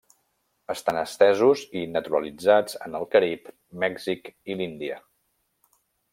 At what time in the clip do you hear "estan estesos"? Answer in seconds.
0.73-1.65